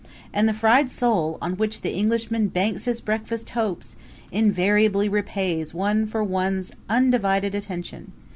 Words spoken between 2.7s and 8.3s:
his breakfast hopes, invariably repays one for one's undivided attention.